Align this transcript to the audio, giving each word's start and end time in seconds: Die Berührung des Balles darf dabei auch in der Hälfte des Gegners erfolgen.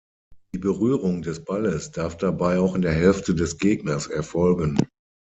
Die 0.55 0.57
Berührung 0.57 1.21
des 1.21 1.45
Balles 1.45 1.91
darf 1.91 2.17
dabei 2.17 2.57
auch 2.57 2.73
in 2.73 2.81
der 2.81 2.91
Hälfte 2.91 3.35
des 3.35 3.59
Gegners 3.59 4.07
erfolgen. 4.07 4.79